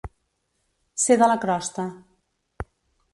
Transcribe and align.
Ser 1.03 1.17
de 1.23 1.29
la 1.31 1.35
crosta. 1.45 1.85